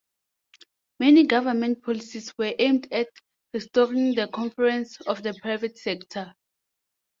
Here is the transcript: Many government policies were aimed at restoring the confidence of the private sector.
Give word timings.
Many 0.99 1.27
government 1.27 1.83
policies 1.83 2.33
were 2.35 2.55
aimed 2.57 2.87
at 2.91 3.09
restoring 3.53 4.15
the 4.15 4.29
confidence 4.29 4.99
of 5.01 5.21
the 5.21 5.35
private 5.43 5.77
sector. 5.77 6.33